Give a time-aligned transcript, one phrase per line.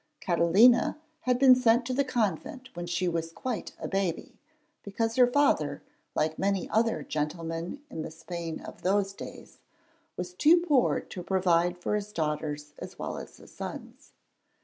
[0.19, 4.39] Catalina had been sent to the convent when she was quite a baby,
[4.81, 5.83] because her father,
[6.15, 9.59] like many other gentlemen in the Spain of those days,
[10.17, 14.13] was too poor to provide for his daughters as well as his sons.